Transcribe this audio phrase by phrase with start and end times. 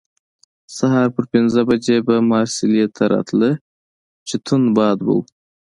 [0.77, 3.49] سهار پر پنځه بجې به مارسیلي ته راته،
[4.27, 5.19] چې توند باد به وو.